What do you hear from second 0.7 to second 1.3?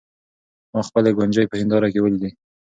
ما خپلې